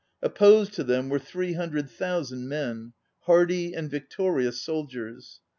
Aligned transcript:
Opposed 0.23 0.73
to 0.73 0.83
them 0.83 1.09
were 1.09 1.19
three 1.19 1.53
hundred 1.53 1.87
thousand 1.87 2.47
men, 2.49 2.85
ŌĆö 2.85 3.25
hardy 3.27 3.73
and 3.75 3.87
victorious 3.87 4.59
soldiers. 4.59 5.41